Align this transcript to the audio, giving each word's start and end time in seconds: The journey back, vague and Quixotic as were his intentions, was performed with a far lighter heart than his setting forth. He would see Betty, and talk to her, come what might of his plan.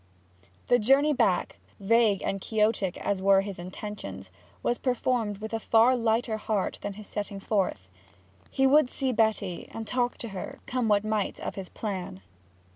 The 0.65 0.79
journey 0.79 1.13
back, 1.13 1.57
vague 1.79 2.23
and 2.23 2.41
Quixotic 2.41 2.97
as 3.05 3.21
were 3.21 3.41
his 3.41 3.59
intentions, 3.59 4.31
was 4.63 4.79
performed 4.79 5.37
with 5.37 5.53
a 5.53 5.59
far 5.59 5.95
lighter 5.95 6.37
heart 6.37 6.79
than 6.81 6.93
his 6.93 7.05
setting 7.05 7.39
forth. 7.39 7.87
He 8.49 8.65
would 8.65 8.89
see 8.89 9.11
Betty, 9.13 9.67
and 9.69 9.85
talk 9.85 10.17
to 10.17 10.29
her, 10.29 10.59
come 10.65 10.87
what 10.87 11.05
might 11.05 11.39
of 11.41 11.53
his 11.53 11.69
plan. 11.69 12.23